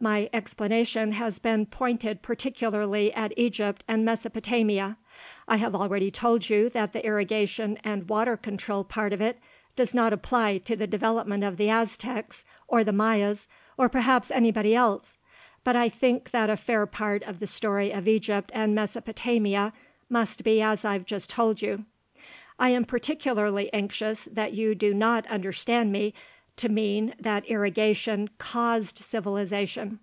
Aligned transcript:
My 0.00 0.30
explanation 0.32 1.10
has 1.10 1.40
been 1.40 1.66
pointed 1.66 2.22
particularly 2.22 3.12
at 3.14 3.32
Egypt 3.36 3.82
and 3.88 4.04
Mesopotamia. 4.04 4.96
I 5.48 5.56
have 5.56 5.74
already 5.74 6.08
told 6.08 6.48
you 6.48 6.68
that 6.68 6.92
the 6.92 7.04
irrigation 7.04 7.78
and 7.82 8.08
water 8.08 8.36
control 8.36 8.84
part 8.84 9.12
of 9.12 9.20
it 9.20 9.40
does 9.74 9.94
not 9.94 10.12
apply 10.12 10.58
to 10.58 10.76
the 10.76 10.86
development 10.86 11.42
of 11.42 11.56
the 11.56 11.68
Aztecs 11.68 12.44
or 12.68 12.84
the 12.84 12.92
Mayas, 12.92 13.48
or 13.76 13.88
perhaps 13.88 14.30
anybody 14.30 14.72
else. 14.72 15.16
But 15.64 15.74
I 15.74 15.88
think 15.88 16.30
that 16.30 16.48
a 16.48 16.56
fair 16.56 16.86
part 16.86 17.24
of 17.24 17.40
the 17.40 17.48
story 17.48 17.90
of 17.92 18.06
Egypt 18.06 18.52
and 18.54 18.76
Mesopotamia 18.76 19.72
must 20.08 20.44
be 20.44 20.62
as 20.62 20.84
I've 20.84 21.06
just 21.06 21.28
told 21.28 21.60
you. 21.60 21.86
I 22.56 22.68
am 22.68 22.84
particularly 22.84 23.68
anxious 23.74 24.28
that 24.30 24.52
you 24.52 24.76
do 24.76 24.94
not 24.94 25.26
understand 25.26 25.90
me 25.90 26.14
to 26.56 26.68
mean 26.68 27.14
that 27.20 27.46
irrigation 27.48 28.28
caused 28.38 28.98
civilization. 28.98 30.00